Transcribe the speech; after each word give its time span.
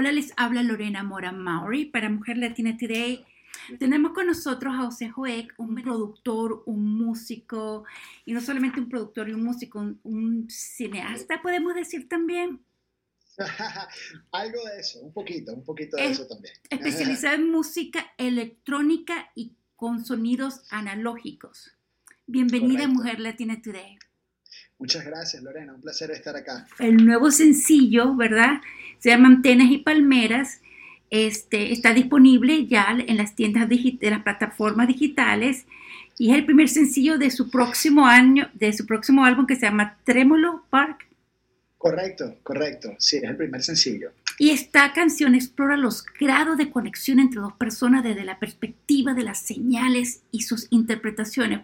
Hola, 0.00 0.12
les 0.12 0.32
habla 0.38 0.62
Lorena 0.62 1.02
Mora 1.02 1.30
Maury 1.30 1.84
para 1.84 2.08
Mujer 2.08 2.38
Latina 2.38 2.74
Today. 2.74 3.22
Tenemos 3.78 4.12
con 4.12 4.28
nosotros 4.28 4.72
a 4.74 4.86
José 4.86 5.10
Joek, 5.10 5.52
un 5.58 5.74
productor, 5.74 6.62
un 6.64 6.96
músico, 6.96 7.84
y 8.24 8.32
no 8.32 8.40
solamente 8.40 8.80
un 8.80 8.88
productor 8.88 9.28
y 9.28 9.34
un 9.34 9.44
músico, 9.44 9.78
un, 10.02 10.48
cineasta, 10.48 11.42
podemos 11.42 11.74
decir 11.74 12.08
también. 12.08 12.64
Algo 14.32 14.64
de 14.64 14.80
eso, 14.80 15.00
un 15.00 15.12
poquito, 15.12 15.52
un 15.52 15.64
poquito 15.64 15.98
de 15.98 16.06
eso 16.06 16.26
también. 16.26 16.54
Especializado 16.70 17.34
en 17.34 17.50
música 17.50 18.14
electrónica 18.16 19.30
y 19.34 19.52
con 19.76 20.02
sonidos 20.02 20.62
analógicos. 20.70 21.72
Bienvenida 22.26 22.84
a 22.84 22.88
Mujer 22.88 23.20
Latina 23.20 23.60
Today. 23.60 23.98
Muchas 24.80 25.04
gracias, 25.04 25.42
Lorena. 25.42 25.74
Un 25.74 25.82
placer 25.82 26.10
estar 26.10 26.34
acá. 26.34 26.66
El 26.78 27.04
nuevo 27.04 27.30
sencillo, 27.30 28.16
¿verdad? 28.16 28.60
Se 28.98 29.10
llama 29.10 29.28
Antenas 29.28 29.70
y 29.70 29.78
Palmeras. 29.78 30.60
Este, 31.10 31.72
está 31.72 31.92
disponible 31.92 32.66
ya 32.66 32.96
en 33.06 33.16
las 33.16 33.34
tiendas 33.34 33.68
de 33.68 33.98
las 34.10 34.22
plataformas 34.22 34.88
digitales 34.88 35.66
y 36.16 36.30
es 36.30 36.36
el 36.36 36.44
primer 36.44 36.68
sencillo 36.68 37.18
de 37.18 37.30
su 37.30 37.50
próximo 37.50 38.06
año, 38.06 38.48
de 38.54 38.72
su 38.72 38.86
próximo 38.86 39.24
álbum 39.24 39.46
que 39.46 39.56
se 39.56 39.62
llama 39.62 39.98
Trémolo 40.04 40.64
Park. 40.70 41.06
Correcto, 41.76 42.36
correcto. 42.42 42.94
Sí, 42.98 43.16
es 43.16 43.24
el 43.24 43.36
primer 43.36 43.62
sencillo. 43.62 44.12
Y 44.38 44.50
esta 44.50 44.92
canción 44.92 45.34
explora 45.34 45.76
los 45.76 46.04
grados 46.18 46.56
de 46.56 46.70
conexión 46.70 47.20
entre 47.20 47.40
dos 47.40 47.54
personas 47.54 48.04
desde 48.04 48.24
la 48.24 48.38
perspectiva 48.38 49.12
de 49.12 49.22
las 49.22 49.40
señales 49.40 50.22
y 50.30 50.42
sus 50.42 50.66
interpretaciones. 50.70 51.60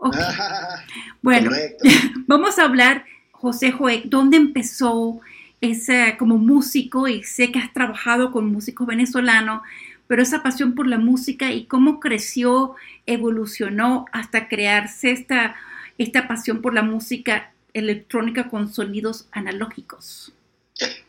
bueno, 1.22 1.50
vamos 2.26 2.58
a 2.58 2.64
hablar, 2.64 3.04
José 3.32 3.72
Joek, 3.72 4.04
¿dónde 4.04 4.36
empezó 4.36 5.20
ese, 5.60 6.16
como 6.18 6.38
músico? 6.38 7.08
Y 7.08 7.22
sé 7.22 7.52
que 7.52 7.58
has 7.58 7.72
trabajado 7.72 8.32
con 8.32 8.50
músicos 8.50 8.86
venezolanos, 8.86 9.62
pero 10.06 10.22
esa 10.22 10.42
pasión 10.42 10.74
por 10.74 10.86
la 10.86 10.98
música 10.98 11.52
y 11.52 11.66
cómo 11.66 12.00
creció, 12.00 12.74
evolucionó 13.06 14.06
hasta 14.12 14.48
crearse 14.48 15.12
esta, 15.12 15.56
esta 15.98 16.26
pasión 16.26 16.62
por 16.62 16.74
la 16.74 16.82
música 16.82 17.52
electrónica 17.72 18.48
con 18.48 18.72
sonidos 18.72 19.28
analógicos. 19.32 20.32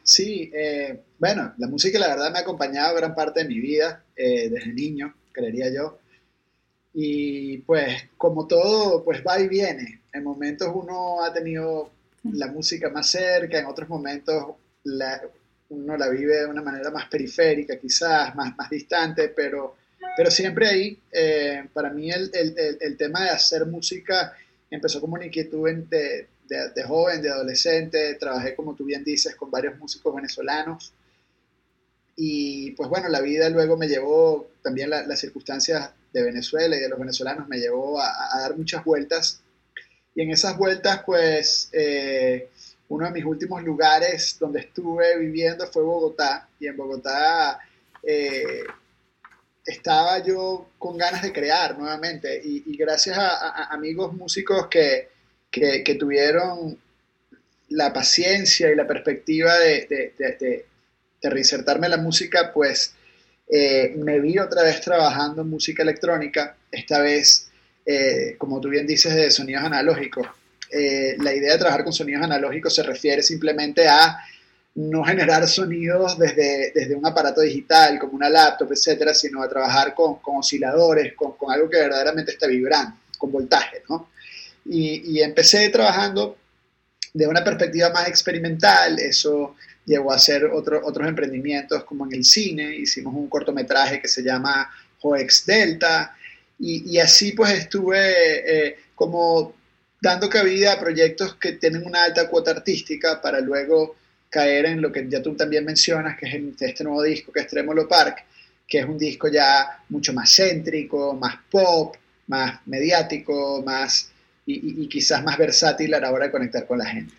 Sí, 0.03 0.51
eh, 0.53 0.99
bueno, 1.17 1.53
la 1.57 1.67
música 1.67 1.97
la 1.97 2.09
verdad 2.09 2.31
me 2.31 2.39
ha 2.39 2.41
acompañado 2.41 2.95
gran 2.95 3.15
parte 3.15 3.41
de 3.41 3.47
mi 3.47 3.59
vida, 3.59 4.03
eh, 4.15 4.49
desde 4.49 4.73
niño, 4.73 5.13
creería 5.31 5.73
yo. 5.73 5.99
Y 6.93 7.59
pues 7.59 8.09
como 8.17 8.47
todo, 8.47 9.03
pues 9.03 9.23
va 9.25 9.39
y 9.39 9.47
viene. 9.47 10.01
En 10.13 10.23
momentos 10.23 10.69
uno 10.73 11.23
ha 11.23 11.31
tenido 11.33 11.89
la 12.23 12.47
música 12.47 12.89
más 12.89 13.09
cerca, 13.09 13.59
en 13.59 13.65
otros 13.65 13.89
momentos 13.89 14.55
uno 15.69 15.97
la 15.97 16.09
vive 16.09 16.37
de 16.37 16.45
una 16.45 16.61
manera 16.61 16.91
más 16.91 17.07
periférica, 17.07 17.77
quizás, 17.77 18.35
más, 18.35 18.55
más 18.57 18.69
distante, 18.69 19.29
pero, 19.29 19.75
pero 20.17 20.29
siempre 20.29 20.67
ahí. 20.67 20.99
Eh, 21.11 21.63
para 21.73 21.89
mí 21.91 22.11
el, 22.11 22.29
el, 22.33 22.77
el, 22.79 22.97
tema 22.97 23.23
de 23.23 23.29
hacer 23.29 23.65
música 23.65 24.33
empezó 24.69 24.99
como 24.99 25.15
una 25.15 25.25
inquietud 25.25 25.69
de, 25.69 26.27
de, 26.47 26.69
de, 26.75 26.83
joven, 26.83 27.21
de 27.21 27.29
adolescente. 27.29 28.15
Trabajé, 28.15 28.55
como 28.55 28.75
tú 28.75 28.83
bien 28.83 29.03
dices, 29.03 29.35
con 29.35 29.49
varios 29.49 29.77
músicos 29.79 30.13
venezolanos. 30.13 30.93
Y 32.17 32.71
pues 32.71 32.89
bueno, 32.89 33.07
la 33.07 33.21
vida 33.21 33.49
luego 33.49 33.77
me 33.77 33.87
llevó, 33.87 34.49
también 34.61 34.89
las 34.89 35.19
circunstancias 35.19 35.91
de 36.11 36.23
Venezuela 36.23 36.75
y 36.75 36.79
de 36.79 36.89
los 36.89 36.99
venezolanos 36.99 37.47
me 37.47 37.57
llevó 37.57 37.99
a, 38.01 38.39
dar 38.39 38.57
muchas 38.57 38.83
vueltas. 38.83 39.41
Y 40.13 40.21
en 40.21 40.31
esas 40.31 40.57
vueltas, 40.57 41.03
pues, 41.05 41.69
eh, 41.71 42.49
uno 42.89 43.05
de 43.05 43.11
mis 43.11 43.25
últimos 43.25 43.63
lugares 43.63 44.37
donde 44.39 44.59
estuve 44.59 45.17
viviendo 45.17 45.65
fue 45.67 45.83
Bogotá. 45.83 46.49
Y 46.59 46.67
en 46.67 46.75
Bogotá 46.75 47.59
eh, 48.03 48.63
estaba 49.65 50.19
yo 50.19 50.69
con 50.77 50.97
ganas 50.97 51.21
de 51.21 51.31
crear 51.31 51.77
nuevamente. 51.77 52.41
Y, 52.43 52.75
gracias 52.75 53.17
a, 53.17 53.65
amigos 53.71 54.13
músicos 54.13 54.67
que, 54.67 55.09
que, 55.49 55.95
tuvieron 55.95 56.77
la 57.69 57.93
paciencia 57.93 58.69
y 58.69 58.75
la 58.75 58.87
perspectiva 58.87 59.57
de, 59.57 59.87
de, 59.87 60.13
de, 60.17 60.65
de 61.21 61.29
reinsertarme 61.29 61.87
la 61.87 61.97
música, 61.97 62.51
pues 62.53 62.95
eh, 63.53 63.93
me 63.97 64.21
vi 64.21 64.39
otra 64.39 64.63
vez 64.63 64.79
trabajando 64.79 65.41
en 65.41 65.49
música 65.49 65.83
electrónica, 65.83 66.55
esta 66.71 67.01
vez, 67.01 67.49
eh, 67.85 68.35
como 68.37 68.61
tú 68.61 68.69
bien 68.69 68.87
dices, 68.87 69.13
de 69.13 69.29
sonidos 69.29 69.65
analógicos. 69.65 70.25
Eh, 70.71 71.17
la 71.19 71.33
idea 71.33 71.51
de 71.51 71.59
trabajar 71.59 71.83
con 71.83 71.91
sonidos 71.91 72.23
analógicos 72.23 72.73
se 72.73 72.81
refiere 72.81 73.21
simplemente 73.21 73.89
a 73.89 74.19
no 74.75 75.03
generar 75.03 75.45
sonidos 75.49 76.17
desde, 76.17 76.71
desde 76.73 76.95
un 76.95 77.05
aparato 77.05 77.41
digital, 77.41 77.99
como 77.99 78.13
una 78.13 78.29
laptop, 78.29 78.71
etcétera, 78.71 79.13
sino 79.13 79.43
a 79.43 79.49
trabajar 79.49 79.93
con, 79.93 80.19
con 80.19 80.37
osciladores, 80.37 81.13
con, 81.13 81.33
con, 81.33 81.51
algo 81.51 81.69
que 81.69 81.75
verdaderamente 81.75 82.31
está 82.31 82.47
vibrando, 82.47 82.95
con 83.17 83.33
voltaje, 83.33 83.83
¿no? 83.89 84.11
Y, 84.63 85.17
y 85.17 85.21
empecé 85.21 85.67
trabajando 85.67 86.37
de 87.13 87.27
una 87.27 87.43
perspectiva 87.43 87.89
más 87.89 88.07
experimental, 88.07 88.99
eso 88.99 89.55
llegó 89.85 90.11
a 90.11 90.15
hacer 90.15 90.45
otro, 90.45 90.81
otros 90.83 91.07
emprendimientos 91.07 91.83
como 91.83 92.05
en 92.05 92.13
el 92.15 92.23
cine, 92.23 92.75
hicimos 92.75 93.13
un 93.13 93.27
cortometraje 93.27 94.01
que 94.01 94.07
se 94.07 94.23
llama 94.23 94.69
Joex 94.99 95.45
Delta, 95.45 96.15
y, 96.63 96.99
así 96.99 97.31
pues 97.31 97.51
estuve 97.53 98.67
eh, 98.67 98.77
como 98.93 99.55
dando 99.99 100.29
cabida 100.29 100.73
a 100.73 100.79
proyectos 100.79 101.35
que 101.35 101.53
tienen 101.53 101.85
una 101.85 102.03
alta 102.03 102.29
cuota 102.29 102.51
artística 102.51 103.19
para 103.19 103.39
luego 103.39 103.95
caer 104.29 104.67
en 104.67 104.81
lo 104.81 104.91
que 104.91 105.07
ya 105.09 105.23
tú 105.23 105.35
también 105.35 105.65
mencionas, 105.65 106.17
que 106.19 106.27
es 106.27 106.61
este 106.61 106.83
nuevo 106.83 107.01
disco 107.01 107.31
que 107.31 107.39
es 107.39 107.47
Tremolo 107.47 107.87
Park, 107.87 108.23
que 108.67 108.79
es 108.79 108.85
un 108.85 108.97
disco 108.97 109.27
ya 109.27 109.83
mucho 109.89 110.13
más 110.13 110.33
céntrico, 110.35 111.15
más 111.15 111.35
pop, 111.49 111.95
más 112.27 112.59
mediático, 112.67 113.63
más 113.65 114.10
y, 114.45 114.83
y 114.83 114.87
quizás 114.87 115.23
más 115.23 115.37
versátil 115.37 115.93
a 115.93 115.99
la 115.99 116.11
hora 116.11 116.25
de 116.25 116.31
conectar 116.31 116.65
con 116.65 116.79
la 116.79 116.85
gente. 116.85 117.13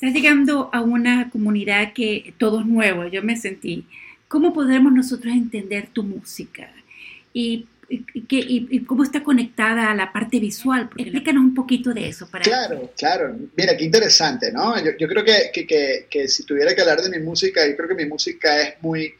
Estás 0.00 0.14
llegando 0.14 0.70
a 0.72 0.80
una 0.80 1.28
comunidad 1.28 1.92
que 1.92 2.32
todo 2.38 2.60
es 2.60 2.66
nuevo, 2.66 3.06
yo 3.06 3.22
me 3.22 3.36
sentí. 3.36 3.86
¿Cómo 4.28 4.54
podremos 4.54 4.92
nosotros 4.92 5.34
entender 5.34 5.88
tu 5.92 6.02
música? 6.02 6.72
Y, 7.34 7.66
y, 7.90 8.80
cómo 8.84 9.02
está 9.02 9.22
conectada 9.22 9.90
a 9.90 9.94
la 9.94 10.12
parte 10.12 10.40
visual. 10.40 10.88
Explícanos 10.96 11.42
un 11.42 11.54
poquito 11.54 11.92
de 11.92 12.08
eso. 12.08 12.30
Para 12.30 12.44
claro, 12.44 12.92
claro. 12.96 13.36
Mira, 13.56 13.76
qué 13.76 13.84
interesante, 13.84 14.50
¿no? 14.52 14.82
Yo, 14.82 14.92
yo 14.98 15.06
creo 15.06 15.22
que, 15.22 15.50
que, 15.52 16.06
que, 16.08 16.28
si 16.28 16.44
tuviera 16.44 16.74
que 16.74 16.80
hablar 16.80 17.02
de 17.02 17.10
mi 17.10 17.22
música, 17.22 17.68
yo 17.68 17.76
creo 17.76 17.88
que 17.88 17.94
mi 17.94 18.06
música 18.06 18.62
es 18.62 18.74
muy, 18.80 19.12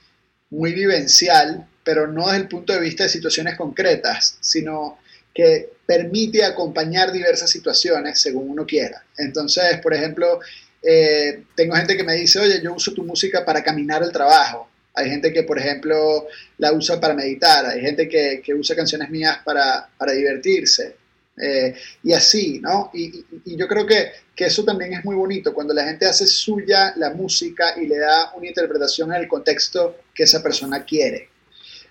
muy 0.49 0.73
vivencial, 0.73 1.67
pero 1.85 2.07
no 2.07 2.29
desde 2.29 2.43
el 2.43 2.49
punto 2.49 2.73
de 2.73 2.81
vista 2.81 3.03
de 3.03 3.11
situaciones 3.11 3.57
concretas, 3.57 4.39
sino 4.41 4.99
que 5.35 5.71
permite 5.87 6.45
acompañar 6.45 7.13
diversas 7.13 7.51
situaciones 7.51 8.21
según 8.21 8.51
uno 8.51 8.67
quiera. 8.67 9.05
Entonces, 9.17 9.79
por 9.83 9.95
ejemplo, 9.95 10.41
eh, 10.83 11.45
tengo 11.55 11.75
gente 11.75 11.97
que 11.97 12.05
me 12.05 12.15
dice, 12.15 12.39
oye, 12.39 12.61
yo 12.63 12.75
uso 12.75 12.93
tu 12.93 13.05
música 13.05 13.45
para 13.45 13.63
caminar 13.63 14.03
el 14.03 14.13
trabajo. 14.13 14.69
Hay 14.95 15.09
gente 15.09 15.33
que, 15.33 15.45
por 15.45 15.59
ejemplo, 15.59 16.27
la 16.59 16.73
usa 16.73 17.01
para 17.01 17.15
meditar. 17.15 17.67
Hay 17.67 17.81
gente 17.81 18.09
que, 18.09 18.43
que 18.45 18.55
usa 18.55 18.77
canciones 18.77 19.11
mías 19.11 19.39
para, 19.45 19.89
para 19.97 20.13
divertirse. 20.13 20.97
Eh, 21.41 21.75
y 22.03 22.13
así, 22.13 22.61
¿no? 22.61 22.91
Y, 22.93 23.25
y, 23.47 23.57
yo 23.57 23.67
creo 23.67 23.87
que, 23.87 24.11
que, 24.37 24.45
eso 24.45 24.63
también 24.65 24.93
es 24.93 25.05
muy 25.05 25.17
bonito, 25.17 25.55
cuando 25.55 25.73
la 25.73 25.85
gente 25.85 26.05
hace 26.05 26.27
suya 26.27 26.93
la 26.97 27.11
música 27.11 27.75
y 27.81 27.87
le 27.87 27.99
da 27.99 28.33
una 28.37 28.47
interpretación 28.47 29.11
en 29.15 29.23
el 29.23 29.29
contexto 29.29 30.01
que 30.15 30.25
esa 30.25 30.43
persona 30.43 30.85
quiere. 30.85 31.31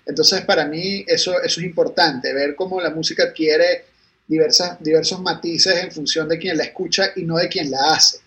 Entonces, 0.06 0.42
para 0.42 0.66
mí 0.66 1.04
eso, 1.06 1.40
eso 1.42 1.60
es 1.60 1.66
importante, 1.66 2.32
ver 2.32 2.54
cómo 2.54 2.80
la 2.80 2.90
música 2.90 3.24
adquiere 3.24 3.84
diversas, 4.26 4.82
diversos 4.82 5.20
matices 5.20 5.74
en 5.82 5.90
función 5.90 6.28
de 6.28 6.38
quien 6.38 6.56
la 6.56 6.64
escucha 6.64 7.12
y 7.16 7.24
no 7.24 7.36
de 7.36 7.48
quien 7.48 7.70
la 7.70 7.94
hace. 7.94 8.18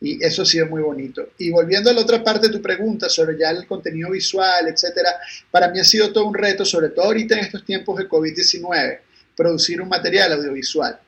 Y 0.00 0.24
eso 0.24 0.42
ha 0.42 0.46
sido 0.46 0.66
muy 0.66 0.80
bonito. 0.80 1.30
Y 1.38 1.50
volviendo 1.50 1.90
a 1.90 1.92
la 1.92 2.00
otra 2.00 2.24
parte 2.24 2.46
de 2.46 2.52
tu 2.52 2.62
pregunta 2.62 3.08
sobre 3.08 3.36
ya 3.38 3.50
el 3.50 3.66
contenido 3.66 4.10
visual, 4.10 4.68
etcétera, 4.68 5.10
para 5.50 5.68
mí 5.68 5.78
ha 5.78 5.84
sido 5.84 6.12
todo 6.12 6.24
un 6.24 6.34
reto, 6.34 6.64
sobre 6.64 6.88
todo 6.88 7.06
ahorita 7.06 7.36
en 7.36 7.44
estos 7.44 7.64
tiempos 7.64 7.98
de 7.98 8.08
COVID-19, 8.08 9.00
producir 9.36 9.80
un 9.82 9.88
material 9.88 10.32
audiovisual. 10.32 10.98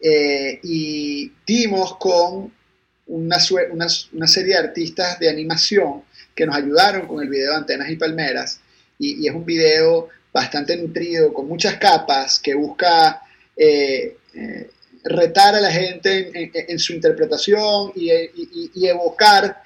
Eh, 0.00 0.58
y 0.62 1.30
dimos 1.46 1.98
con 1.98 2.52
una, 3.06 3.36
una, 3.70 3.86
una, 4.12 4.26
serie 4.26 4.54
de 4.54 4.58
artistas 4.58 5.18
de 5.18 5.28
animación 5.28 6.04
que 6.34 6.46
nos 6.46 6.56
ayudaron 6.56 7.06
con 7.06 7.22
el 7.22 7.28
video 7.28 7.50
de 7.50 7.56
Antenas 7.58 7.90
y 7.90 7.96
Palmeras. 7.96 8.59
Y, 9.00 9.26
es 9.26 9.34
un 9.34 9.44
video 9.44 10.08
bastante 10.32 10.76
nutrido, 10.76 11.32
con 11.32 11.48
muchas 11.48 11.76
capas, 11.76 12.38
que 12.38 12.54
busca 12.54 13.22
eh, 13.56 14.16
eh, 14.34 14.70
retar 15.02 15.54
a 15.54 15.60
la 15.60 15.72
gente 15.72 16.52
en, 16.52 16.78
su 16.78 16.92
interpretación 16.92 17.92
y, 17.96 18.10
evocar 18.86 19.62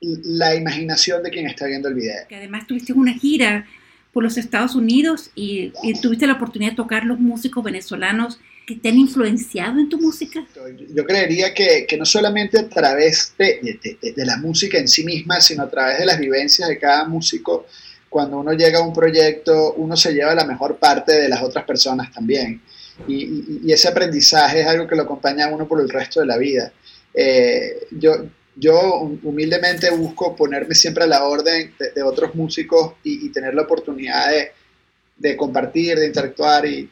la 0.00 0.54
imaginación 0.54 1.22
de 1.22 1.30
quien 1.30 1.46
está 1.46 1.66
viendo 1.66 1.88
el 1.88 1.94
video. 1.94 2.26
Que 2.28 2.36
además 2.36 2.66
tuviste 2.66 2.94
una 2.94 3.12
gira 3.12 3.66
por 4.12 4.24
los 4.24 4.38
Estados 4.38 4.74
Unidos 4.74 5.30
y, 5.34 5.72
tuviste 6.00 6.26
la 6.26 6.32
oportunidad 6.32 6.72
de 6.72 6.76
tocar 6.76 7.04
los 7.04 7.20
músicos 7.20 7.62
venezolanos 7.62 8.40
que 8.66 8.76
te 8.76 8.88
han 8.88 8.98
influenciado 8.98 9.78
en 9.80 9.88
tu 9.88 9.98
música? 10.00 10.46
Yo 10.94 11.04
creería 11.04 11.52
que, 11.52 11.86
que 11.88 11.96
no 11.96 12.04
solamente 12.04 12.58
a 12.58 12.68
través 12.68 13.34
de, 13.36 13.78
de, 13.82 14.12
de, 14.12 14.26
la 14.26 14.36
música 14.36 14.78
en 14.78 14.86
sí 14.88 15.04
misma, 15.04 15.40
sino 15.40 15.64
a 15.64 15.70
través 15.70 15.98
de 15.98 16.06
las 16.06 16.18
vivencias 16.18 16.68
de 16.68 16.78
cada 16.78 17.04
músico, 17.04 17.66
cuando 18.10 18.38
uno 18.38 18.52
llega 18.52 18.80
a 18.80 18.82
un 18.82 18.92
proyecto, 18.92 19.72
uno 19.74 19.96
se 19.96 20.12
lleva 20.12 20.34
la 20.34 20.44
mejor 20.44 20.76
parte 20.76 21.12
de 21.12 21.28
las 21.28 21.42
otras 21.42 21.64
personas 21.64 22.12
también. 22.12 22.60
Y, 23.08 23.14
y, 23.14 23.60
y 23.64 23.72
ese 23.72 23.88
aprendizaje 23.88 24.60
es 24.60 24.66
algo 24.66 24.86
que 24.86 24.96
lo 24.96 25.02
acompaña 25.02 25.46
a 25.46 25.54
uno 25.54 25.66
por 25.66 25.80
el 25.80 25.88
resto 25.88 26.20
de 26.20 26.26
la 26.26 26.36
vida. 26.36 26.70
Eh, 27.14 27.86
yo, 27.92 28.26
yo 28.54 29.00
humildemente 29.22 29.88
busco 29.90 30.36
ponerme 30.36 30.74
siempre 30.74 31.04
a 31.04 31.06
la 31.06 31.24
orden 31.24 31.72
de, 31.78 31.92
de 31.92 32.02
otros 32.02 32.34
músicos 32.34 32.94
y, 33.02 33.26
y, 33.26 33.30
tener 33.30 33.54
la 33.54 33.62
oportunidad 33.62 34.28
de, 34.28 34.52
de 35.16 35.36
compartir, 35.36 35.98
de 35.98 36.06
interactuar 36.06 36.66
y, 36.66 36.90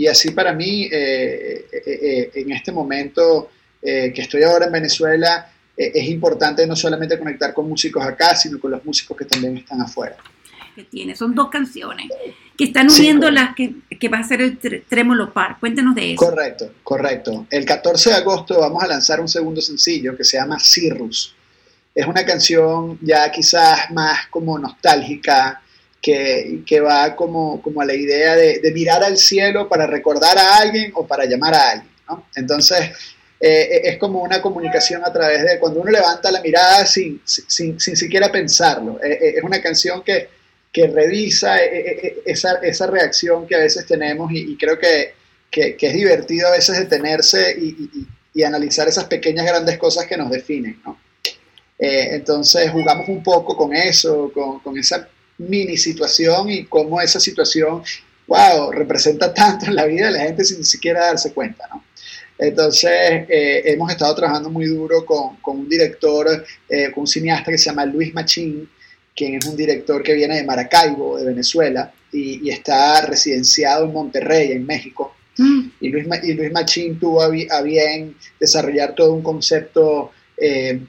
y 0.00 0.06
así 0.06 0.30
para 0.30 0.54
mí, 0.54 0.88
eh, 0.90 1.66
eh, 1.70 1.82
eh, 1.84 2.30
en 2.36 2.52
este 2.52 2.72
momento 2.72 3.50
que 3.82 4.14
estoy 4.16 4.42
ahora 4.42 4.64
en 4.66 4.72
Venezuela, 4.72 5.52
es 5.74 6.08
importante 6.08 6.66
no 6.66 6.74
solamente 6.74 7.18
conectar 7.18 7.52
con 7.52 7.68
músicos 7.68 8.04
acá, 8.04 8.34
sino 8.34 8.58
con 8.58 8.70
los 8.70 8.82
músicos 8.84 9.16
que 9.16 9.26
también 9.26 9.58
están 9.58 9.80
afuera. 9.82 10.16
Que 10.80 10.86
tiene, 10.86 11.14
son 11.14 11.34
dos 11.34 11.50
canciones 11.50 12.06
que 12.56 12.64
están 12.64 12.90
uniendo 12.90 13.28
sí, 13.28 13.32
las 13.34 13.54
que, 13.54 13.74
que, 13.98 14.08
va 14.08 14.18
a 14.18 14.22
ser 14.22 14.40
el 14.40 14.58
Trémolo 14.88 15.32
Par. 15.32 15.58
Cuéntanos 15.58 15.94
de 15.94 16.12
eso. 16.12 16.24
Correcto, 16.24 16.72
correcto. 16.82 17.46
El 17.50 17.64
14 17.64 18.10
de 18.10 18.16
agosto 18.16 18.60
vamos 18.60 18.82
a 18.82 18.86
lanzar 18.86 19.20
un 19.20 19.28
segundo 19.28 19.60
sencillo 19.60 20.16
que 20.16 20.24
se 20.24 20.36
llama 20.36 20.58
Cirrus. 20.58 21.34
Es 21.94 22.06
una 22.06 22.24
canción 22.24 22.98
ya 23.00 23.30
quizás 23.30 23.90
más 23.90 24.26
como 24.28 24.58
nostálgica, 24.58 25.62
que, 26.00 26.62
que, 26.64 26.80
va 26.80 27.14
como, 27.14 27.60
como 27.60 27.82
a 27.82 27.84
la 27.84 27.94
idea 27.94 28.36
de, 28.36 28.58
de, 28.60 28.72
mirar 28.72 29.04
al 29.04 29.18
cielo 29.18 29.68
para 29.68 29.86
recordar 29.86 30.38
a 30.38 30.56
alguien 30.56 30.92
o 30.94 31.06
para 31.06 31.26
llamar 31.26 31.54
a 31.54 31.70
alguien. 31.72 31.92
¿no? 32.08 32.26
Entonces, 32.36 32.90
eh, 33.42 33.80
es 33.84 33.96
como 33.98 34.22
una 34.22 34.42
comunicación 34.42 35.02
a 35.02 35.10
través 35.10 35.42
de 35.42 35.58
cuando 35.58 35.80
uno 35.80 35.90
levanta 35.90 36.30
la 36.30 36.42
mirada 36.42 36.84
sin, 36.84 37.22
sin, 37.24 37.80
sin 37.80 37.96
siquiera 37.96 38.30
pensarlo. 38.30 39.00
Eh, 39.02 39.12
eh, 39.12 39.34
es 39.38 39.42
una 39.42 39.62
canción 39.62 40.02
que, 40.02 40.28
que 40.72 40.86
revisa 40.86 41.58
esa, 42.24 42.54
esa, 42.62 42.86
reacción 42.86 43.46
que 43.46 43.56
a 43.56 43.58
veces 43.58 43.86
tenemos 43.86 44.30
y, 44.30 44.52
y 44.52 44.56
creo 44.56 44.78
que, 44.78 45.14
que, 45.50 45.76
es 45.78 45.94
divertido 45.94 46.48
a 46.48 46.52
veces 46.52 46.78
detenerse 46.78 47.56
y, 47.58 47.66
y, 47.92 48.06
y, 48.34 48.42
analizar 48.44 48.86
esas 48.86 49.04
pequeñas 49.04 49.46
grandes 49.46 49.78
cosas 49.78 50.06
que 50.06 50.16
nos 50.16 50.30
definen. 50.30 50.80
¿no? 50.84 50.98
entonces, 51.78 52.70
jugamos 52.70 53.08
un 53.08 53.22
poco 53.22 53.56
con 53.56 53.74
eso, 53.74 54.30
con, 54.32 54.60
con 54.60 54.76
esa 54.76 55.08
mini 55.38 55.76
situación 55.76 56.50
y 56.50 56.66
cómo 56.66 57.00
esa 57.00 57.18
situación, 57.18 57.82
wow, 58.26 58.70
representa 58.70 59.32
tanto 59.32 59.66
en 59.66 59.74
la 59.74 59.86
vida 59.86 60.06
de 60.06 60.12
la 60.12 60.20
gente 60.20 60.44
sin 60.44 60.64
siquiera 60.64 61.06
darse 61.06 61.32
cuenta, 61.32 61.66
¿no? 61.72 61.84
Entonces, 62.38 62.90
eh, 63.28 63.62
hemos 63.66 63.90
estado 63.90 64.14
trabajando 64.14 64.48
muy 64.48 64.64
duro 64.64 65.04
con, 65.04 65.36
con 65.36 65.58
un 65.58 65.68
director, 65.68 66.44
eh, 66.70 66.90
con 66.90 67.02
un 67.02 67.06
cineasta 67.06 67.50
que 67.50 67.58
se 67.58 67.66
llama 67.66 67.84
Luis 67.84 68.14
Machín, 68.14 68.68
quien 69.20 69.34
es 69.34 69.44
un 69.44 69.54
director 69.54 70.02
que 70.02 70.14
viene 70.14 70.36
de 70.36 70.44
Maracaibo, 70.44 71.18
de 71.18 71.26
Venezuela, 71.26 71.92
y, 72.10 72.48
y 72.48 72.50
está 72.50 73.02
residenciado 73.02 73.84
en 73.84 73.92
Monterrey, 73.92 74.52
en 74.52 74.64
México. 74.64 75.14
Mm. 75.36 75.60
Y, 75.78 75.88
Luis, 75.90 76.06
y 76.22 76.32
Luis 76.32 76.50
Machín 76.50 76.98
tuvo 76.98 77.20
a, 77.22 77.28
bien 77.60 78.16
desarrollar 78.38 78.94
todo 78.94 79.12
un 79.12 79.22
concepto 79.22 80.12
eh, 80.38 80.80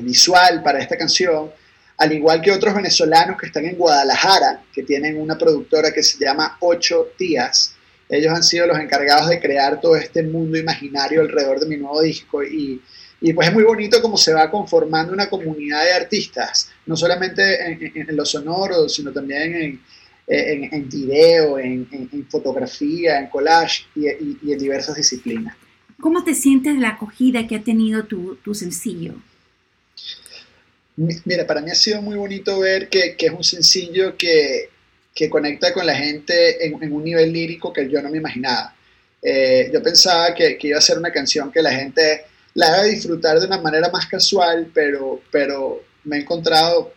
visual 0.00 0.62
para 0.62 0.80
esta 0.80 0.96
canción, 0.96 1.50
al 1.98 2.12
igual 2.14 2.40
que 2.40 2.50
otros 2.50 2.74
venezolanos 2.74 3.38
que 3.38 3.46
están 3.48 3.66
en 3.66 3.76
Guadalajara, 3.76 4.62
que 4.72 4.82
tienen 4.82 5.20
una 5.20 5.36
productora 5.36 5.92
que 5.92 6.02
se 6.02 6.24
llama 6.24 6.56
Ocho 6.60 7.08
Días. 7.18 7.74
Ellos 8.08 8.32
han 8.32 8.42
sido 8.42 8.66
los 8.66 8.78
encargados 8.78 9.28
de 9.28 9.40
crear 9.40 9.80
todo 9.80 9.96
este 9.96 10.22
mundo 10.22 10.56
imaginario 10.56 11.20
alrededor 11.20 11.60
de 11.60 11.66
mi 11.66 11.76
nuevo 11.76 12.00
disco 12.00 12.42
y, 12.42 12.80
y 13.20 13.32
pues 13.32 13.48
es 13.48 13.54
muy 13.54 13.64
bonito 13.64 14.00
cómo 14.00 14.16
se 14.16 14.32
va 14.32 14.50
conformando 14.50 15.12
una 15.12 15.28
comunidad 15.28 15.84
de 15.84 15.92
artistas, 15.92 16.70
no 16.86 16.96
solamente 16.96 17.42
en, 17.66 17.92
en, 17.94 18.10
en 18.10 18.16
lo 18.16 18.24
sonoro, 18.24 18.88
sino 18.88 19.12
también 19.12 19.54
en, 19.54 19.80
en, 20.28 20.88
video, 20.88 21.58
en, 21.58 21.86
fotografía, 22.28 23.18
en 23.18 23.28
collage 23.28 23.84
y, 23.94 24.08
y, 24.08 24.38
y, 24.42 24.52
en 24.52 24.58
diversas 24.58 24.96
disciplinas. 24.96 25.56
¿Cómo 26.00 26.22
te 26.22 26.34
sientes 26.34 26.74
de 26.74 26.80
la 26.80 26.90
acogida 26.90 27.46
que 27.46 27.56
ha 27.56 27.62
tenido 27.62 28.04
tu, 28.04 28.36
tu 28.36 28.54
sencillo? 28.54 29.14
Mira, 31.24 31.46
para 31.46 31.60
mí 31.60 31.70
ha 31.70 31.74
sido 31.74 32.02
muy 32.02 32.16
bonito 32.16 32.58
ver 32.58 32.88
que, 32.88 33.16
que 33.16 33.26
es 33.26 33.32
un 33.32 33.44
sencillo 33.44 34.16
que, 34.16 34.70
que, 35.18 35.28
conecta 35.28 35.72
con 35.72 35.84
la 35.84 35.94
gente 35.94 36.64
en, 36.64 36.92
un 36.92 37.02
nivel 37.02 37.32
lírico 37.32 37.72
que 37.72 37.88
yo 37.88 38.00
no 38.00 38.10
me 38.10 38.18
imaginaba. 38.18 38.74
Eh, 39.20 39.68
yo 39.72 39.82
pensaba 39.82 40.32
que, 40.34 40.56
iba 40.60 40.78
a 40.78 40.80
ser 40.80 40.98
una 40.98 41.10
canción 41.10 41.50
que 41.50 41.60
la 41.60 41.72
gente 41.72 42.24
la 42.54 42.68
iba 42.68 42.76
a 42.78 42.84
disfrutar 42.84 43.38
de 43.40 43.46
una 43.46 43.58
manera 43.58 43.90
más 43.90 44.06
casual, 44.06 44.70
pero, 44.72 45.20
pero 45.30 45.82
me 46.04 46.18
he 46.18 46.20
encontrado 46.20 46.92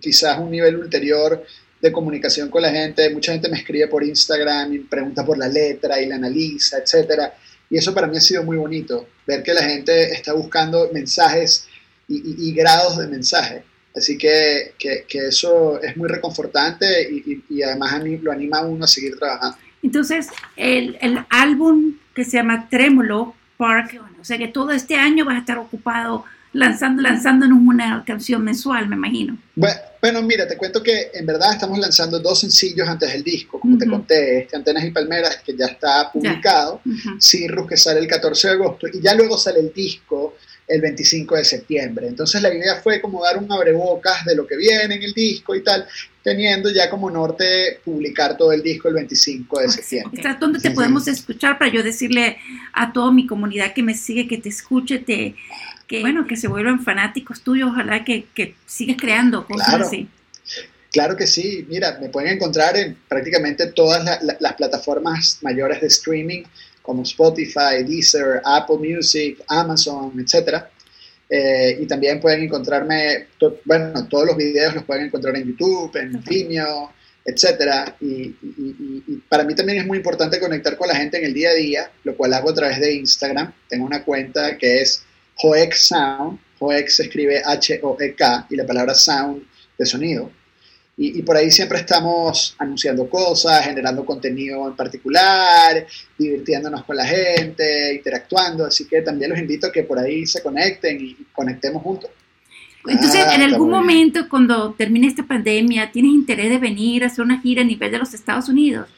quizás 0.00 0.38
un 0.38 0.50
nivel 0.50 0.76
ulterior 0.76 1.44
de 1.80 1.92
comunicación 1.92 2.48
con 2.48 2.62
la 2.62 2.70
gente. 2.70 3.10
Mucha 3.10 3.32
gente 3.32 3.48
me 3.48 3.58
escribe 3.58 3.88
por 3.88 4.04
Instagram 4.04 4.72
y 4.72 4.78
pregunta 4.80 5.24
por 5.24 5.36
la 5.36 5.48
letra 5.48 6.00
y 6.00 6.06
la 6.06 6.16
analiza, 6.16 6.78
etc. 6.78 7.32
Y 7.70 7.76
eso 7.76 7.92
para 7.92 8.06
mí 8.06 8.16
ha 8.16 8.20
sido 8.20 8.44
muy 8.44 8.56
bonito, 8.56 9.08
ver 9.26 9.42
que 9.42 9.54
la 9.54 9.62
gente 9.62 10.12
está 10.12 10.32
buscando 10.32 10.90
mensajes 10.92 11.66
y, 12.06 12.48
y 12.48 12.52
grados 12.52 12.98
de 12.98 13.08
mensaje. 13.08 13.64
Así 13.98 14.16
que, 14.16 14.74
que, 14.78 15.04
que, 15.08 15.28
eso 15.28 15.80
es 15.82 15.96
muy 15.96 16.08
reconfortante 16.08 16.86
y, 17.10 17.44
y 17.50 17.62
además 17.62 18.02
lo 18.22 18.32
anima 18.32 18.58
a 18.58 18.62
uno 18.64 18.84
a 18.84 18.88
seguir 18.88 19.18
trabajando. 19.18 19.58
Entonces, 19.82 20.28
el, 20.56 20.96
el 21.00 21.18
álbum 21.30 21.94
que 22.14 22.24
se 22.24 22.32
llama 22.38 22.68
Trémolo 22.68 23.34
Park, 23.56 24.00
o 24.20 24.24
sea 24.24 24.38
que 24.38 24.48
todo 24.48 24.70
este 24.72 24.96
año 24.96 25.24
vas 25.24 25.36
a 25.36 25.40
estar 25.40 25.58
ocupado 25.58 26.24
lanzando, 26.52 27.02
lanzándonos 27.02 27.58
una 27.60 28.04
canción 28.04 28.42
mensual, 28.42 28.88
me 28.88 28.96
imagino. 28.96 29.38
Bueno, 29.54 29.76
bueno, 30.00 30.22
mira, 30.22 30.46
te 30.46 30.56
cuento 30.56 30.82
que 30.82 31.10
en 31.12 31.26
verdad 31.26 31.52
estamos 31.52 31.78
lanzando 31.78 32.18
dos 32.18 32.40
sencillos 32.40 32.88
antes 32.88 33.12
del 33.12 33.22
disco, 33.22 33.60
como 33.60 33.74
uh 33.74 33.76
-huh. 33.76 33.80
te 33.80 33.90
conté, 33.90 34.38
este 34.42 34.56
Antenas 34.56 34.84
y 34.84 34.90
Palmeras, 34.90 35.42
que 35.44 35.56
ya 35.56 35.66
está 35.66 36.10
publicado, 36.12 36.80
uh 36.84 36.88
-huh. 36.88 37.20
Cirrus, 37.20 37.68
que 37.68 37.76
sale 37.76 38.00
el 38.00 38.06
14 38.06 38.48
de 38.48 38.54
agosto, 38.54 38.86
y 38.92 39.00
ya 39.00 39.14
luego 39.14 39.36
sale 39.36 39.60
el 39.60 39.72
disco 39.72 40.36
el 40.68 40.82
25 40.82 41.36
de 41.36 41.44
septiembre. 41.44 42.06
Entonces 42.06 42.42
la 42.42 42.52
idea 42.52 42.76
fue 42.76 43.00
como 43.00 43.24
dar 43.24 43.38
un 43.38 43.50
abrebocas 43.50 44.24
de 44.26 44.36
lo 44.36 44.46
que 44.46 44.56
viene 44.56 44.94
en 44.94 45.02
el 45.02 45.14
disco 45.14 45.54
y 45.54 45.62
tal, 45.62 45.86
teniendo 46.22 46.70
ya 46.70 46.90
como 46.90 47.10
norte 47.10 47.80
publicar 47.84 48.36
todo 48.36 48.52
el 48.52 48.62
disco 48.62 48.88
el 48.88 48.94
25 48.94 49.60
de 49.60 49.68
septiembre. 49.70 50.20
Okay. 50.20 50.36
¿Dónde 50.38 50.60
te 50.60 50.68
sí, 50.68 50.74
podemos 50.74 51.04
sí. 51.04 51.10
escuchar 51.10 51.58
para 51.58 51.72
yo 51.72 51.82
decirle 51.82 52.36
a 52.74 52.92
toda 52.92 53.10
mi 53.10 53.26
comunidad 53.26 53.72
que 53.72 53.82
me 53.82 53.94
sigue, 53.94 54.28
que 54.28 54.36
te 54.36 54.50
escuche, 54.50 54.98
te, 54.98 55.34
que 55.86 56.00
bueno, 56.00 56.26
que 56.26 56.36
se 56.36 56.48
vuelvan 56.48 56.84
fanáticos 56.84 57.40
tuyos, 57.40 57.70
ojalá 57.72 58.04
que, 58.04 58.26
que 58.34 58.54
sigas 58.66 58.98
creando 58.98 59.46
cosas 59.46 59.68
claro. 59.68 59.86
así? 59.86 60.08
Claro 60.92 61.16
que 61.16 61.26
sí, 61.26 61.66
mira, 61.68 61.98
me 62.00 62.08
pueden 62.08 62.34
encontrar 62.34 62.76
en 62.76 62.96
prácticamente 63.08 63.66
todas 63.68 64.04
la, 64.04 64.18
la, 64.22 64.36
las 64.40 64.54
plataformas 64.54 65.38
mayores 65.42 65.80
de 65.80 65.86
streaming, 65.86 66.44
como 66.88 67.02
Spotify, 67.02 67.84
Deezer, 67.86 68.40
Apple 68.42 68.78
Music, 68.78 69.44
Amazon, 69.46 70.10
etc. 70.18 70.64
Eh, 71.28 71.80
y 71.82 71.86
también 71.86 72.18
pueden 72.18 72.44
encontrarme, 72.44 73.26
to, 73.38 73.60
bueno, 73.66 74.08
todos 74.08 74.28
los 74.28 74.36
videos 74.38 74.74
los 74.74 74.84
pueden 74.84 75.04
encontrar 75.04 75.36
en 75.36 75.48
YouTube, 75.48 75.94
en 75.96 76.24
Vimeo, 76.24 76.90
etc. 77.26 77.92
Y, 78.00 78.34
y, 78.42 79.04
y, 79.06 79.22
para 79.28 79.44
mí 79.44 79.54
también 79.54 79.80
es 79.80 79.86
muy 79.86 79.98
importante 79.98 80.40
conectar 80.40 80.78
con 80.78 80.88
la 80.88 80.94
gente 80.94 81.18
en 81.18 81.26
el 81.26 81.34
día 81.34 81.50
a 81.50 81.54
día, 81.54 81.90
lo 82.04 82.16
cual 82.16 82.32
hago 82.32 82.48
a 82.48 82.54
través 82.54 82.80
de 82.80 82.94
Instagram. 82.94 83.52
Tengo 83.68 83.84
una 83.84 84.02
cuenta 84.02 84.56
que 84.56 84.80
es 84.80 85.04
Hoek 85.42 85.74
Sound, 85.74 86.38
Hoek 86.58 86.88
se 86.88 87.02
escribe 87.02 87.42
H-O-E-K 87.44 88.46
y 88.48 88.56
la 88.56 88.66
palabra 88.66 88.94
sound 88.94 89.42
de 89.76 89.84
sonido. 89.84 90.37
Y, 91.00 91.20
y, 91.20 91.22
por 91.22 91.36
ahí 91.36 91.48
siempre 91.48 91.78
estamos 91.78 92.56
anunciando 92.58 93.08
cosas, 93.08 93.64
generando 93.64 94.04
contenido 94.04 94.66
en 94.66 94.74
particular, 94.74 95.86
divirtiéndonos 96.18 96.82
con 96.84 96.96
la 96.96 97.06
gente, 97.06 97.94
interactuando, 97.94 98.66
así 98.66 98.84
que 98.86 99.00
también 99.02 99.30
los 99.30 99.38
invito 99.38 99.68
a 99.68 99.72
que 99.72 99.84
por 99.84 99.96
ahí 99.96 100.26
se 100.26 100.42
conecten 100.42 101.00
y 101.00 101.16
conectemos 101.32 101.82
juntos. 101.84 102.10
Entonces, 102.86 103.24
ah, 103.26 103.34
en 103.34 103.42
algún 103.42 103.70
momento, 103.70 104.28
cuando 104.28 104.72
termine 104.72 105.06
esta 105.06 105.22
pandemia, 105.22 105.90
¿tienes 105.92 106.12
interés 106.12 106.50
de 106.50 106.58
venir 106.58 107.04
a 107.04 107.08
hacer 107.08 107.24
una 107.24 107.40
gira 107.40 107.62
a 107.62 107.64
nivel 107.64 107.90
de 107.90 107.98
los 107.98 108.14
Estados 108.14 108.48
Unidos? 108.48 108.88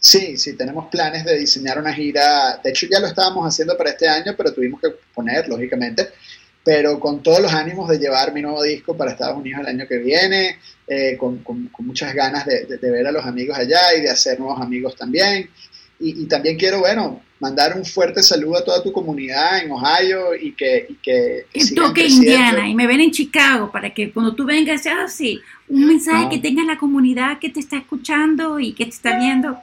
Sí, 0.00 0.36
sí, 0.36 0.56
tenemos 0.56 0.88
planes 0.88 1.24
de 1.24 1.38
diseñar 1.38 1.78
una 1.78 1.92
gira. 1.92 2.60
De 2.62 2.70
hecho, 2.70 2.86
ya 2.90 3.00
lo 3.00 3.06
estábamos 3.06 3.46
haciendo 3.46 3.76
para 3.76 3.90
este 3.90 4.08
año, 4.08 4.34
pero 4.36 4.52
tuvimos 4.52 4.80
que 4.80 4.88
poner, 5.14 5.48
lógicamente, 5.48 6.10
pero 6.66 6.98
con 6.98 7.22
todos 7.22 7.38
los 7.38 7.52
ánimos 7.54 7.88
de 7.88 7.96
llevar 7.96 8.34
mi 8.34 8.42
nuevo 8.42 8.60
disco 8.60 8.96
para 8.96 9.12
Estados 9.12 9.38
Unidos 9.38 9.60
el 9.60 9.68
año 9.68 9.86
que 9.86 9.98
viene, 9.98 10.58
eh, 10.88 11.16
con, 11.16 11.38
con, 11.38 11.68
con, 11.68 11.86
muchas 11.86 12.12
ganas 12.12 12.44
de, 12.44 12.64
de, 12.64 12.78
de, 12.78 12.90
ver 12.90 13.06
a 13.06 13.12
los 13.12 13.24
amigos 13.24 13.56
allá 13.56 13.94
y 13.96 14.00
de 14.00 14.10
hacer 14.10 14.40
nuevos 14.40 14.60
amigos 14.60 14.96
también. 14.96 15.48
Y, 16.00 16.24
y, 16.24 16.26
también 16.26 16.58
quiero, 16.58 16.80
bueno, 16.80 17.22
mandar 17.38 17.76
un 17.76 17.84
fuerte 17.84 18.20
saludo 18.20 18.56
a 18.56 18.64
toda 18.64 18.82
tu 18.82 18.90
comunidad 18.90 19.62
en 19.62 19.70
Ohio 19.70 20.34
y 20.34 20.54
que... 20.54 20.88
Y 20.88 20.94
que, 20.94 21.46
que 21.52 21.72
toque 21.72 22.04
Indiana 22.04 22.68
y 22.68 22.74
me 22.74 22.88
ven 22.88 23.00
en 23.00 23.12
Chicago 23.12 23.70
para 23.70 23.94
que 23.94 24.10
cuando 24.10 24.34
tú 24.34 24.44
vengas, 24.44 24.88
ah, 24.88 25.06
sí, 25.06 25.38
un 25.68 25.86
mensaje 25.86 26.24
no. 26.24 26.30
que 26.30 26.38
tenga 26.38 26.64
la 26.64 26.78
comunidad 26.78 27.38
que 27.38 27.48
te 27.48 27.60
está 27.60 27.76
escuchando 27.76 28.58
y 28.58 28.72
que 28.72 28.86
te 28.86 28.90
está 28.90 29.16
viendo. 29.16 29.56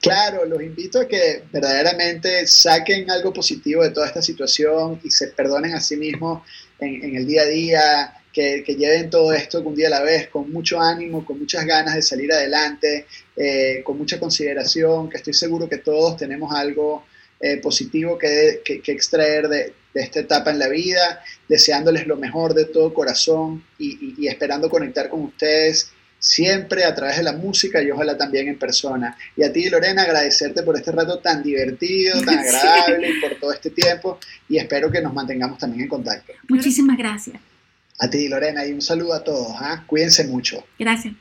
Claro, 0.00 0.44
los 0.44 0.62
invito 0.62 1.00
a 1.00 1.08
que 1.08 1.42
verdaderamente 1.52 2.46
saquen 2.46 3.10
algo 3.10 3.32
positivo 3.32 3.82
de 3.82 3.90
toda 3.90 4.06
esta 4.06 4.22
situación 4.22 5.00
y 5.02 5.10
se 5.10 5.28
perdonen 5.28 5.74
a 5.74 5.80
sí 5.80 5.96
mismos 5.96 6.42
en, 6.78 7.16
el 7.16 7.26
día 7.26 7.42
a 7.42 7.46
día, 7.46 8.14
que, 8.32 8.62
lleven 8.62 9.08
todo 9.08 9.32
esto 9.32 9.60
un 9.62 9.74
día 9.74 9.88
a 9.88 9.90
la 9.90 10.02
vez, 10.02 10.28
con 10.28 10.52
mucho 10.52 10.80
ánimo, 10.80 11.24
con 11.24 11.38
muchas 11.38 11.64
ganas 11.64 11.94
de 11.94 12.02
salir 12.02 12.30
adelante, 12.32 13.06
eh, 13.34 13.80
con 13.82 13.96
mucha 13.96 14.20
consideración, 14.20 15.08
que 15.08 15.16
estoy 15.16 15.32
seguro 15.32 15.68
que 15.68 15.78
todos 15.78 16.18
tenemos 16.18 16.54
algo 16.54 17.04
eh, 17.40 17.56
positivo 17.56 18.18
que, 18.18 18.62
extraer 18.64 19.48
de, 19.48 19.72
esta 19.94 20.20
etapa 20.20 20.50
en 20.50 20.58
la 20.58 20.68
vida, 20.68 21.22
deseándoles 21.48 22.06
lo 22.06 22.16
mejor 22.16 22.52
de 22.52 22.66
todo 22.66 22.92
corazón 22.92 23.64
y 23.78 24.26
esperando 24.26 24.68
conectar 24.68 25.08
con 25.08 25.22
ustedes 25.22 25.90
siempre 26.18 26.84
a 26.84 26.94
través 26.94 27.18
de 27.18 27.22
la 27.22 27.32
música 27.32 27.82
y 27.82 27.90
ojalá 27.90 28.16
también 28.16 28.48
en 28.48 28.58
persona. 28.58 29.16
Y 29.36 29.44
a 29.44 29.52
ti, 29.52 29.68
Lorena, 29.68 30.02
agradecerte 30.02 30.62
por 30.62 30.76
este 30.76 30.92
rato 30.92 31.18
tan 31.18 31.42
divertido, 31.42 32.20
tan 32.24 32.38
agradable 32.38 33.10
y 33.10 33.20
por 33.20 33.38
todo 33.38 33.52
este 33.52 33.70
tiempo 33.70 34.18
y 34.48 34.58
espero 34.58 34.90
que 34.90 35.00
nos 35.00 35.12
mantengamos 35.12 35.58
también 35.58 35.82
en 35.82 35.88
contacto. 35.88 36.32
Muchísimas 36.48 36.96
gracias. 36.96 37.36
A 37.98 38.10
ti, 38.10 38.28
Lorena, 38.28 38.66
y 38.66 38.72
un 38.72 38.82
saludo 38.82 39.14
a 39.14 39.24
todos. 39.24 39.52
¿ah? 39.58 39.84
Cuídense 39.86 40.24
mucho. 40.24 40.64
Gracias. 40.78 41.14